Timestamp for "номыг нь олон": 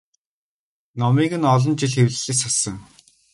0.99-1.73